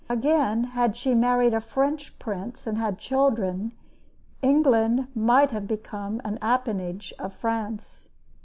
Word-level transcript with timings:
Again, 0.09 0.63
had 0.63 0.97
she 0.97 1.13
married 1.13 1.53
a 1.53 1.61
French 1.61 2.17
prince 2.17 2.65
and 2.65 2.79
had 2.79 2.97
children, 2.97 3.71
England 4.41 5.07
might 5.13 5.51
have 5.51 5.67
become 5.67 6.19
an 6.25 6.39
appanage 6.41 7.13
of 7.19 7.35
France. 7.35 8.09